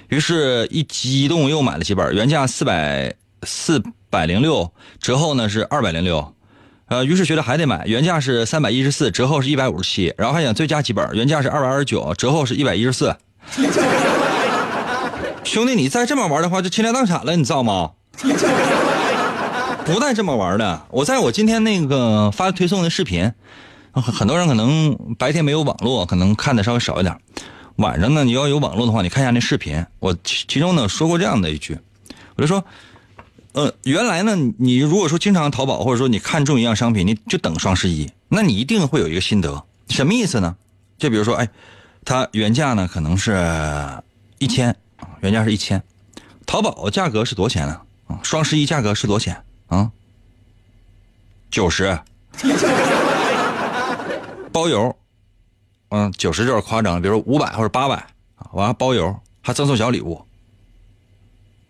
[0.08, 6.34] 于是，一激动又买了几本，原价四百四百零六，折后呢是二百零六。
[6.86, 13.14] 呃，于是觉得还得买，原价是三百一十四，折后是一百五十七，然后还想再加几本，原价是二百二十九，折后是一百一十四。
[15.44, 17.90] 兄弟，你再这么玩的话，就倾家荡产了，你知道吗？
[19.84, 20.86] 不带这么玩的。
[20.90, 23.32] 我在我今天那个发推送的视频，
[23.92, 27.16] 很多人可能白天没有网络，可能看的稍微少一点。
[27.76, 29.84] 晚上呢，你要有网络的话，你看一下那视频。
[29.98, 31.78] 我其其中呢说过这样的一句，
[32.36, 32.64] 我就说，
[33.52, 39.64] 呃，原来呢，你如果说经常淘宝，或者说你看中一样商品，你就等双十一，那你一定会有一个心得。
[39.88, 40.56] 什么意思呢？
[40.98, 41.48] 就比如说，哎，
[42.04, 43.34] 它原价呢可能是
[44.38, 44.76] 一千。
[45.22, 45.82] 原价是一千，
[46.44, 47.80] 淘宝价格是多少钱呢？
[48.06, 49.90] 啊，双十一价格是多少钱啊？
[51.50, 51.98] 九十，
[54.52, 54.94] 包邮，
[55.88, 57.96] 嗯，九十就是夸张，比如五百或者八百
[58.36, 60.24] 啊，完了包邮还赠送小礼物。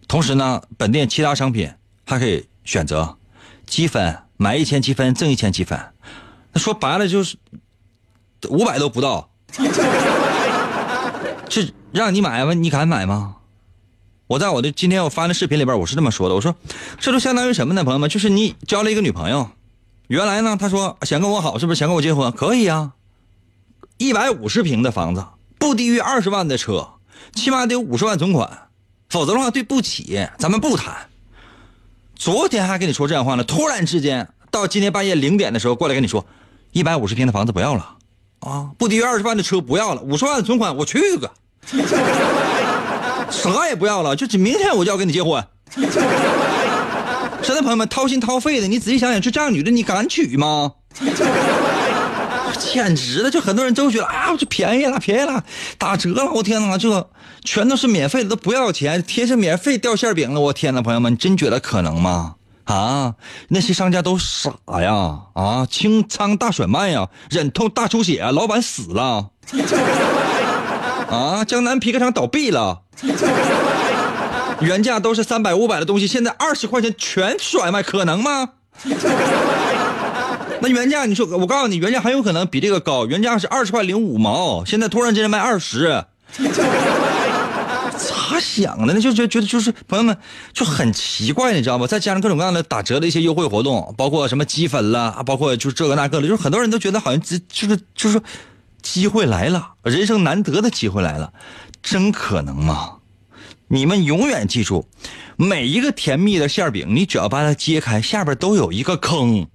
[0.08, 1.72] 同时呢，本店其他商品
[2.04, 3.16] 还可以选择
[3.64, 5.78] 积分，买一千积分赠一千积分。
[6.52, 7.36] 那说白了就是
[8.48, 9.30] 五百都不到。
[11.48, 12.52] 这让你买吗？
[12.54, 13.36] 你敢买吗？
[14.30, 16.54] 我在我的今天我发的视频里边，我是这么说的：我说，
[17.00, 18.08] 这都相当于什么呢，朋友们？
[18.08, 19.50] 就是你交了一个女朋友，
[20.06, 22.30] 原来呢，他说想跟我好，是不是想跟我结婚？
[22.30, 22.92] 可以啊，
[23.98, 25.26] 一百五十平的房子，
[25.58, 26.90] 不低于二十万的车，
[27.34, 28.68] 起码得五十万存款，
[29.08, 31.08] 否则的话对不起，咱们不谈。
[32.14, 36.24] 昨天还跟你说这样话呢，突然之间到今天半夜零点的时候过来跟你说，
[36.70, 37.96] 一百五十平的房子不要了，
[38.38, 41.32] 啊，不低于二十万的车不要了，五十万的存款我去个，
[43.30, 45.42] 啥也不要了，就明天我就要跟你结婚。
[47.42, 50.72] 真的朋友们掏心掏肺的，你仔细想想，就这样女的你敢娶吗？
[52.58, 53.30] 简直了！
[53.30, 55.42] 就很多人都觉得啊，这便宜了，便宜了，
[55.78, 56.30] 打折了！
[56.32, 57.08] 我天哪，这
[57.42, 60.40] 全都是免费的，都不要钱，贴上免费掉馅饼了！
[60.40, 62.34] 我天哪，朋友们，你真觉得可能吗？
[62.64, 63.14] 啊，
[63.48, 65.20] 那些商家都傻呀！
[65.32, 69.30] 啊，清仓大甩卖呀，忍痛大出血，老板死了！
[71.08, 72.82] 啊，江南皮革厂倒闭了！
[74.60, 78.50] 原价都是三百五百的东西，现在二十块钱全甩卖，可能吗？
[80.62, 83.06] 那原价你说，我告诉你，原价很有可能比这个高。
[83.06, 86.04] 原价是二十块零五毛，现在突然间卖二十，
[86.36, 86.44] 咋
[88.38, 89.00] 想的呢？
[89.00, 90.14] 就觉觉得就是朋友们
[90.52, 91.86] 就很奇怪，你知道吗？
[91.86, 98.20] 再加上各种各样的打折的一些优惠活动，包括什么积分啦，包括就这个那个的，就是很多人都觉得好像这就是就是
[98.82, 101.32] 机会来了，人生难得的机会来了，
[101.82, 102.94] 真可能吗？
[103.68, 104.86] 你们永远记住，
[105.36, 109.46] 每一个甜蜜的馅饼，你只要把它揭开，下边都有一个坑。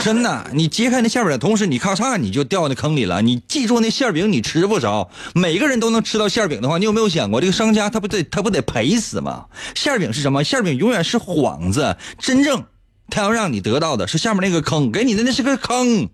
[0.00, 3.20] 真的，你揭开那馅饼的同时，你咔嚓你就掉那坑里了。
[3.20, 5.10] 你记住那馅饼，你吃不着。
[5.34, 9.46] 每个人都能吃到馅饼的话，你有没有想过，这个商家他不得他不得赔死吗？
[9.74, 10.44] 馅饼是什么？
[10.44, 12.64] 馅饼永远是幌子，真正
[13.10, 16.08] 他要让你得到的是下面那个坑，给你的那是个坑。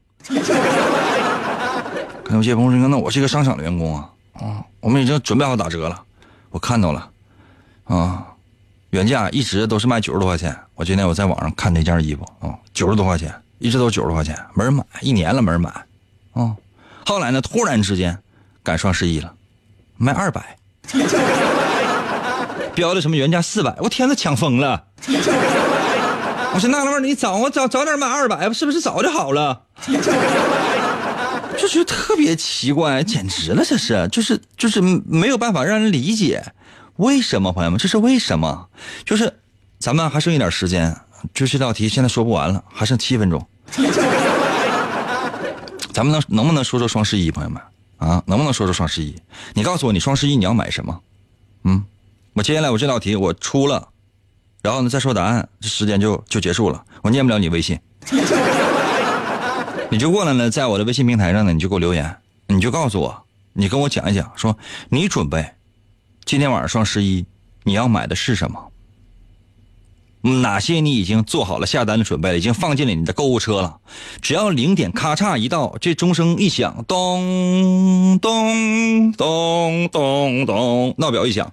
[2.25, 6.03] 可能有些朋友说，那我是一个商场的员工啊，啊，我们已经准备好打折了。
[6.51, 7.11] 我看到了，
[7.85, 8.27] 啊，
[8.91, 10.57] 原价一直都是卖九十多块钱。
[10.75, 15.71] 我今天我在网上看那件衣服啊，九十多块钱，一直都九十多块钱，没人买，一年了没人买，
[16.33, 16.55] 啊，
[17.07, 18.19] 后来呢，突然之间
[18.63, 19.33] 赶双十一了，
[19.97, 20.57] 卖二百，
[22.75, 24.85] 标的什么原价四百，我天，呐，抢疯了！
[26.55, 29.63] 我说那老妹儿，你早我早早点买二百，是不是早就好了？
[31.59, 36.45] 就觉得特别奇怪，简直了，这是就是就是没有办法让人理解，
[36.97, 37.79] 为什么朋友们？
[37.79, 38.69] 这是为什么？
[39.05, 39.33] 就是
[39.79, 40.97] 咱们还剩一点时间，
[41.33, 43.47] 就这道题现在说不完了，还剩七分钟。
[45.93, 47.63] 咱们能能不能说说双十一，朋友们
[47.99, 48.23] 啊？
[48.27, 49.15] 能不能说说双十一？
[49.55, 51.01] 你告诉我，你双十一你要买什么？
[51.63, 51.85] 嗯，
[52.35, 53.89] 我接下来我这道题我出了，
[54.61, 57.79] 然后呢再说答案，这时间就就结束了，我念不了你微信。
[59.95, 62.17] 你就过来呢，在我的微信平台上呢，你就给我留言，
[62.49, 65.53] 你就告诉我，你跟我讲一讲，说你准备
[66.25, 67.25] 今天晚上双十一
[67.63, 68.73] 你要买的是什么？
[70.43, 73.79] 哪些你已经做好了下单的准备了，已经放进了你的购物车了？
[74.21, 81.53] 只要零点咔嚓一到，这钟声一响，咚咚咚咚咚，闹表一响，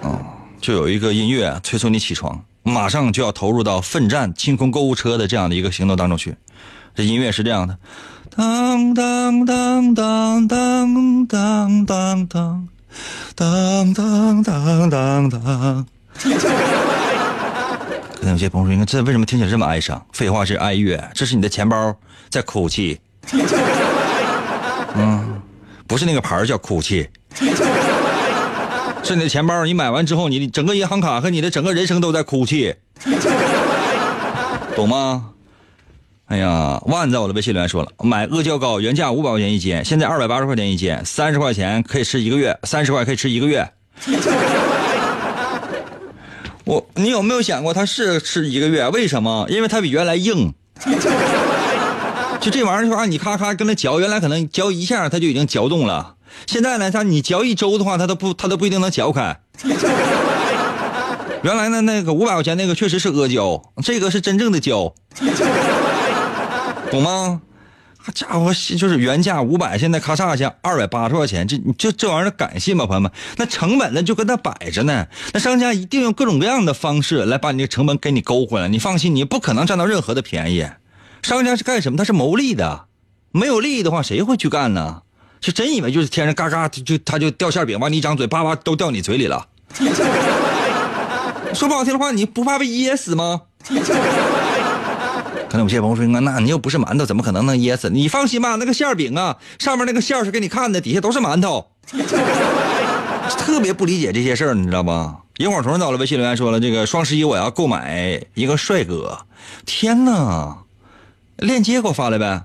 [0.00, 0.24] 嗯，
[0.58, 2.42] 就有一个音乐催促你起床。
[2.64, 6.34] 马上就要投入到奋战清空购物车的这样的一个行动当中去，
[6.94, 7.78] 这音乐是这样的，
[8.34, 12.26] 当当当当当当当当
[13.36, 15.86] 当当当当当。
[18.14, 20.02] 可能有些朋友说，你看这为什么听起来这么哀伤？
[20.14, 21.94] 废话是哀乐，这是你的钱包
[22.30, 22.98] 在哭泣。
[24.96, 25.42] 嗯，
[25.86, 27.06] 不是那个牌叫哭泣。
[29.04, 32.74] 是你的钱包，你买完之后，你整个银行卡和你的整个人生都在哭泣，
[34.74, 35.30] 懂吗？
[36.26, 43.70] 哎呀，万在我的微信留言说了，买阿胶糕原价五百块钱一斤，现在二百八十块钱一斤，三十块钱可以吃一个月，三十块可以吃一个月。
[46.64, 48.88] 我，你有没有想过，它是吃一个月？
[48.88, 49.46] 为什么？
[49.50, 50.54] 因为它比原来硬。
[52.40, 56.14] 就这玩意儿的话，你咔咔跟它嚼，原来可能嚼一下它就已经嚼动了。
[56.46, 59.40] 现在呢，像你嚼一周的话，他都不他都不一定能嚼开。
[61.42, 64.94] 原来呢，那个五百块钱那个确实是阿胶，这个是真正的胶，
[66.90, 67.42] 懂吗？
[67.98, 73.10] 好家伙，就是原价五百，现在咔嚓一下二百八十块钱，这这这玩意儿敢信吗，朋友们？
[73.36, 78.68] 那成本呢就跟那摆着呢，那商家一定用各种各样的方式来把你的成本给你勾回来。
[78.68, 80.66] 你放心，你不可能占到任何的便宜。
[81.22, 81.96] 商家是干什么？
[81.96, 82.84] 他是谋利的，
[83.32, 85.02] 没有利益的话，谁会去干呢？
[85.44, 89.46] 就真以为就是天上嘎嘎就他就掉馅饼，完你一张嘴叭叭都掉你嘴里了。
[91.52, 93.42] 说不好听的话，你不怕被噎死吗？
[95.50, 97.90] 可能有些朋友说，那你又不是馒头，怎么可能能噎死？
[97.90, 101.66] 你放心吧，那个馅饼啊，上面那个馅是给你看的，底下都是馒头。
[103.36, 105.16] 特别不理解这些事儿，你知道吧？
[105.36, 109.18] 萤火虫到了微信留言说了，这个双十一我要购买一个帅哥。
[109.66, 110.56] 天哪，
[111.36, 112.44] 链接给我发来呗。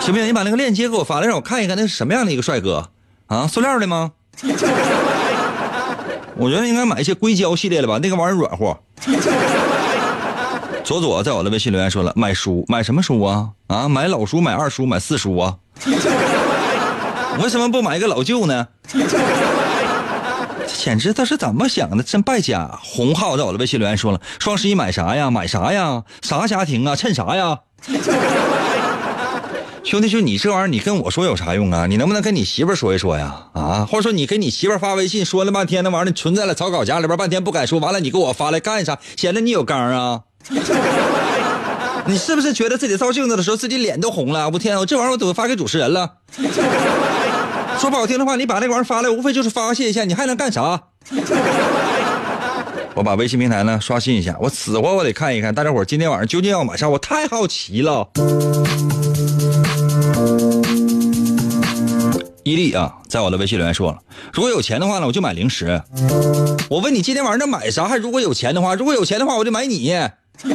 [0.00, 0.26] 行不行？
[0.26, 2.90] 你把那个链接给我发来，让我看一看那是什么样的一个帅哥
[3.26, 4.12] 啊，塑料的吗？
[6.36, 8.78] 我觉得应该买一些硅胶系列的吧，那个玩意儿软和。
[10.82, 13.50] 左左在我的微信留言说了，买书买什么书啊？
[13.66, 15.56] 啊，买老书、买二书、买四书啊？
[17.40, 18.66] 为什么不买一个老旧呢？
[20.66, 22.70] 简直他是怎么想的，真败家！
[22.82, 25.30] 红浩在我的微信留言说了，双十一买啥呀？
[25.30, 26.02] 买啥呀？
[26.22, 26.96] 啥家庭啊？
[26.96, 27.58] 趁啥呀？
[29.90, 31.84] 兄弟，就你这玩意儿，你跟我说有啥用啊？
[31.88, 33.46] 你能不能跟你媳妇说一说呀？
[33.54, 38.96] 啊，或者说你给你媳妇发微信说了半天，那玩意儿存在了草稿夹里边半天不敢说，完了你给我发来干啥？
[39.16, 40.20] 显得你有刚啊？
[42.06, 44.48] 你是不是觉得自己照镜子的时候自己脸都红了？
[44.50, 46.08] 我天，我这玩意儿我怎么发给主持人了。
[47.80, 50.80] 说不好听的话，你把那玩意儿发来，无非就是发泄一下，你还能干啥？
[52.94, 58.08] 我把微信平台呢刷新一下，我死活我得看一看大家伙今天晚上究竟要买啥，我太好奇了。
[62.42, 63.98] 伊利啊，在我的微信留言说了，
[64.32, 65.80] 如果有钱的话呢，我就买零食。
[66.68, 67.86] 我问你今天晚上买啥？
[67.86, 69.94] 还如果有钱的话，如果有钱的话，我就买你。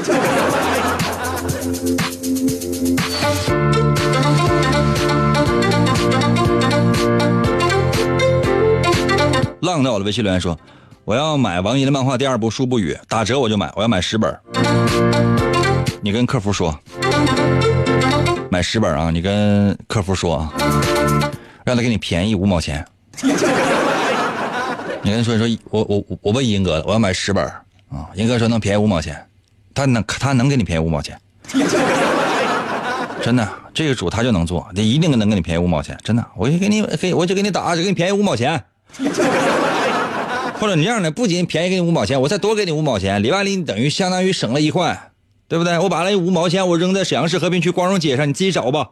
[9.61, 10.57] 浪在我的微信留言说，
[11.03, 14.35] 我要买王一的漫画第二部《书不语》，打折我就买，我要买十本。
[16.01, 16.77] 你跟客服说，
[18.51, 19.09] 买十本啊！
[19.11, 20.53] 你跟客服说啊，
[21.65, 22.85] 让他给你便宜五毛钱。
[25.01, 27.43] 你跟他说说，我我我问英哥了，我要买十本
[27.89, 28.07] 啊！
[28.15, 29.27] 英哥说能便宜五毛钱，
[29.73, 31.19] 他能他能给你便宜五毛钱，
[33.21, 38.63] 真的，这个主他就能做，他一定能给你便宜五毛钱，真的，我就给你给我就给你打，就给你便宜五毛钱。
[40.59, 45.11] 或者你这样的，不仅便宜给你五毛钱，我再多给你五毛钱，里外里你等于相当于省了一块，
[45.47, 45.79] 对不对？
[45.79, 48.89] 我把那五毛钱我扔在沈阳市和平区光荣街上，你自己找吧。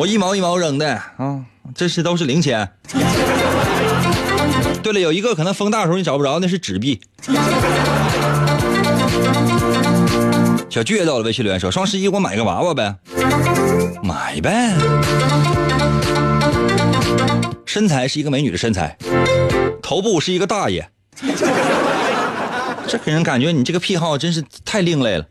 [0.00, 1.44] 我一毛一毛扔的啊，
[1.74, 2.66] 这些都是零钱。
[4.82, 6.98] 对了，有一个可能风大的时候你找不着，那是纸币。
[10.70, 12.96] 小巨也到了微信留言说：“双十一给我买个娃娃呗，
[14.02, 14.74] 买呗。”
[17.66, 18.96] 身材是一个美女的身材，
[19.82, 20.88] 头部是一个大爷，
[22.88, 25.26] 这给人感觉你这个癖好真是太另类了。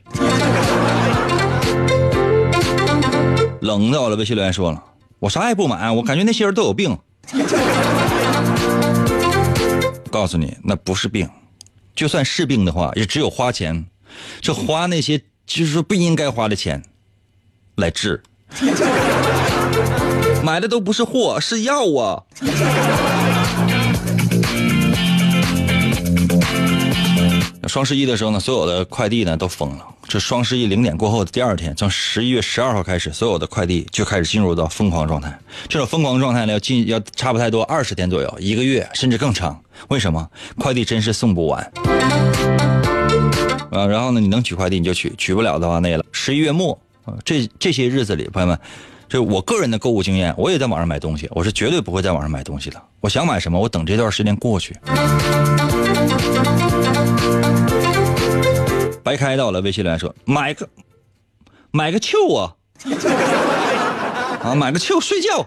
[3.61, 4.83] 冷到了，微信留言说了，
[5.19, 6.97] 我啥也不买，我感觉那些人都有病。
[10.09, 11.29] 告诉你，那不是病，
[11.95, 13.85] 就算是病的话，也只有花钱，
[14.41, 16.83] 就花那些就是说不应该花的钱
[17.75, 18.23] 来治。
[20.43, 22.23] 买的都不是货，是药啊！
[27.69, 29.85] 双十一的时候呢，所有的快递呢都疯了。
[30.07, 35.39] 这双十一零点过后的第二天，从十一月十二号开始，所有的快递就开始进入到疯狂状态。
[35.67, 39.57] 这种疯狂状态呢，要进要差不太多二十天左右，一个月甚至更长。
[39.89, 40.27] 为什么？
[40.57, 41.61] 快递真是送不完
[43.71, 43.85] 啊！
[43.85, 46.03] 然后呢，你能取快递你就取，取不了的话那了。
[46.11, 46.77] 十一月末，
[47.23, 48.59] 这这些日子里，朋友们。
[49.07, 52.79] 这我个人的购物经验，我也在网上买东西，我是绝对不会在网上买东西的。
[52.99, 54.75] 我想买什么，我等这段时间过去。
[59.09, 60.69] 白开到了微信留言说：“买个
[61.71, 62.53] 买个球啊，
[64.43, 65.43] 啊买个球睡觉。”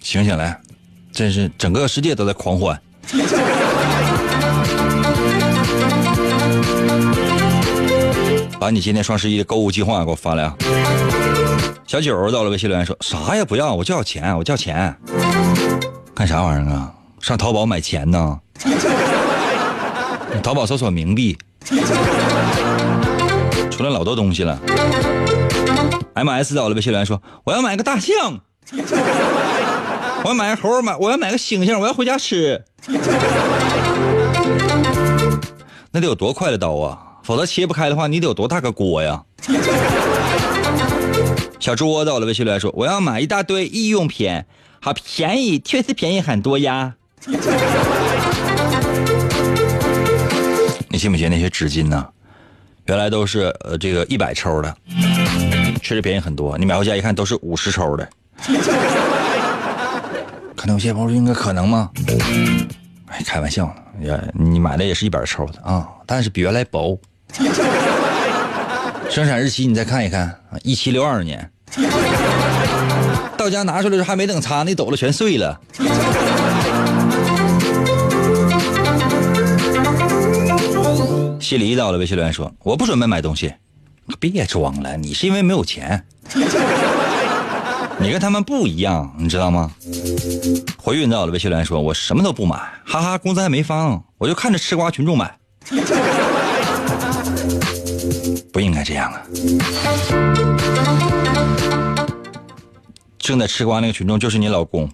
[0.00, 0.58] 醒醒来，
[1.12, 2.80] 真是整个世界都在狂欢。
[8.58, 10.56] 把你今天双十一的购物计划给我发来啊！
[11.86, 14.96] 小九到了微信留言说：“啥也不要，我就要钱，我就要钱。
[16.14, 16.92] 干啥玩意儿啊？
[17.20, 18.40] 上淘宝买钱呢？
[20.42, 21.36] 淘宝搜索冥币，
[23.70, 24.58] 出来老多东西了。
[26.14, 26.54] ”M.S.
[26.54, 28.40] 到了微信留言说：“我要买个大象，
[30.22, 32.64] 我要买个猴，买我要买个猩猩，我要回家吃。
[35.90, 39.22] 那得有多快的刀啊！”否则切不开的话，你得有多大个锅呀？
[41.58, 44.44] 小猪窝到了微信来说：“我要买一大堆日用品，
[44.84, 46.92] 好便宜，确实便宜很多呀。
[50.90, 52.06] ”你信不信那些纸巾呢？
[52.84, 54.76] 原来都是呃这个一百抽的，
[55.80, 56.58] 确实便宜很多。
[56.58, 58.06] 你买回家一看都是五十抽的，
[60.54, 61.90] 可能有些朋友应该可能吗？
[63.06, 67.00] 哎，开玩笑呢，呀，你买的也是一百抽的啊，但是比原来薄。
[69.08, 71.50] 生产日期你再看一看啊，一七六二年，
[73.44, 75.60] 到家拿出来时还没等擦，那斗子全碎了。
[81.38, 83.52] 西离到了微信留言说：“我不准备买东西。”
[84.18, 86.02] 别装了，你是因为没有钱。
[88.00, 89.70] 你跟他们不一样，你知道吗？
[90.78, 95.36] 回运到了微信留言说：“我什么都不买，哈哈，工资还没发，我就看着吃瓜群众买。
[98.50, 99.20] ”不应该这样啊！
[103.24, 104.86] 正在吃瓜那个群众就是你老公，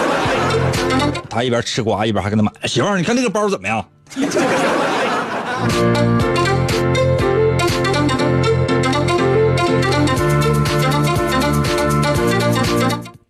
[1.28, 2.50] 他一边吃瓜一边还跟他买。
[2.64, 3.86] 媳妇儿，你看那个包怎么样？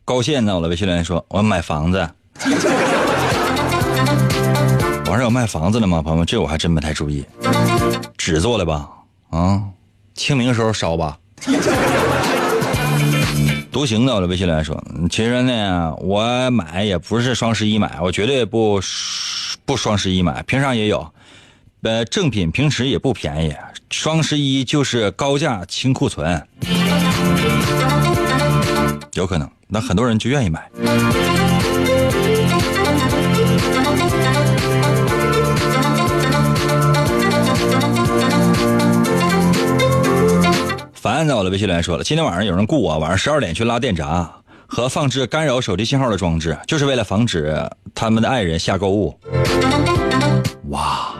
[0.04, 2.08] 高兴呢，我的微信留言说：“我要买房子。
[5.06, 6.00] ”网上有卖房子的吗？
[6.00, 7.26] 朋友们，这我还真没太注意。
[8.16, 8.88] 纸做的吧？
[9.30, 9.60] 啊，
[10.14, 11.18] 清明时候烧吧。
[13.74, 18.80] 独行的，我的微信来说：“其实呢，我买也不是双十一买，我绝对不
[19.64, 21.12] 不双十一买，平常也有。
[21.82, 23.52] 呃，正品平时也不便宜，
[23.90, 26.40] 双十一就是高价清库存，
[29.14, 30.70] 有可能。”那很多人就愿意买。
[41.04, 44.26] 凡在我的，微信留言说了，今天晚上有人雇我，晚上十二点去拉电闸
[44.66, 47.54] 和放置干扰手机信号的装置，就是为了防止
[47.94, 49.14] 他们的爱人下购物。
[50.70, 51.14] 哇，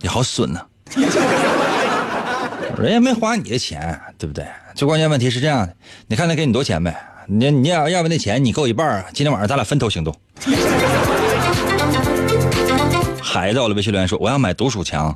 [0.00, 0.62] 你好损呐！
[2.78, 4.46] 人家没花你的钱，对不对？
[4.74, 6.96] 最关键问题是这样的，你看他给你多钱呗？
[7.26, 10.16] 你你要要不那钱，你够一半今天晚上咱俩分头行动。
[13.20, 15.14] 孩子，我的微信留言说我要买独属墙，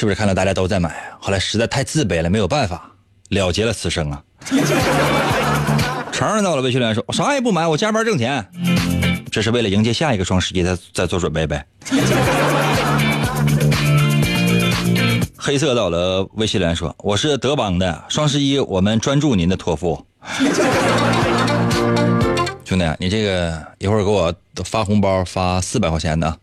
[0.00, 1.12] 是不是看到大家都在买？
[1.20, 2.90] 后来实在太自卑了，没有办法
[3.28, 4.22] 了结了此生啊。
[6.10, 8.42] 承认到了微信留言说我啥也不买，我加班挣钱，
[9.30, 11.66] 这是为了迎接下一个双十一在在做准备呗。
[15.36, 20.02] 黑色到了微信留言说：“我是德邦的，双十一我们专注您的托付。
[22.64, 24.34] 兄弟，你这个一会儿给我
[24.64, 26.38] 发红包，发四百块钱的。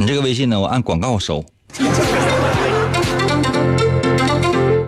[0.00, 1.44] 你这个微信呢，我按广告收。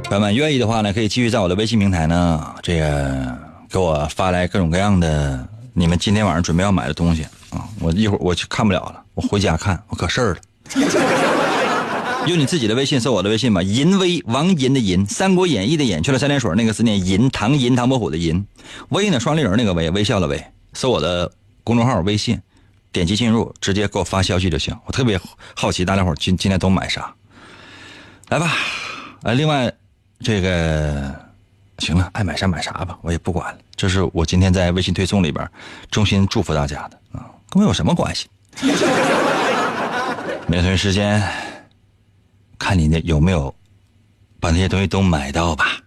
[0.05, 3.39] 朋友们愿意的话呢，可以继续在我的微信平台呢，这个
[3.69, 7.69] 给我发来各种各样的你们今天晚上准备要买的东西啊。
[7.79, 10.41] 我一会儿我去看不了了，我回家看，我可事儿了。”
[12.27, 18.47] 用你自己的微信搜我的微信吧，银威王银的银，《三国演义》的演去了三点水那个字念银，唐银唐伯虎的银，
[18.89, 20.43] 威呢双立人那个威，微笑的威，
[20.73, 21.31] 搜我的
[21.63, 22.41] 公众号微信，
[22.93, 24.77] 点击进入，直接给我发消息就行。
[24.85, 25.21] 我特别
[25.57, 27.13] 好奇大家伙今今天都买啥，
[28.29, 28.53] 来吧，
[29.23, 29.73] 呃，另外
[30.21, 31.13] 这个
[31.79, 33.59] 行了，爱买啥买啥吧，我也不管了。
[33.75, 35.51] 这是我今天在微信推送里边
[35.91, 38.29] 衷心祝福大家的啊，跟我有什么关系？
[40.47, 41.23] 没同时间。
[42.59, 43.53] 看你那有没有
[44.39, 45.83] 把那些东西都买到吧。